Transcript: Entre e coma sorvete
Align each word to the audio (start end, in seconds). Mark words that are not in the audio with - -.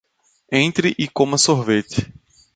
Entre 0.51 0.95
e 0.97 1.07
coma 1.07 1.37
sorvete 1.37 2.11